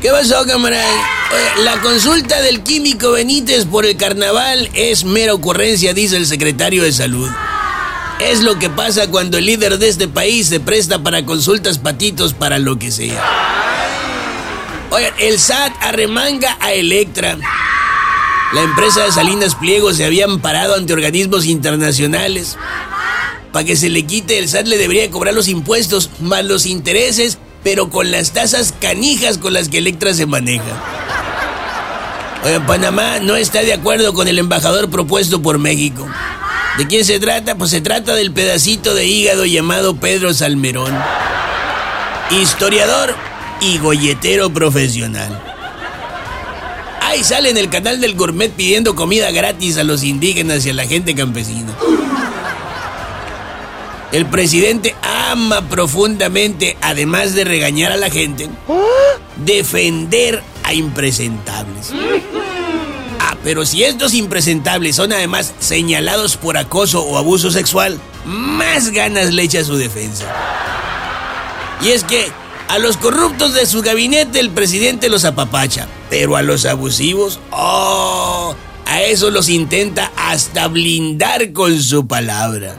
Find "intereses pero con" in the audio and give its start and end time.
26.64-28.10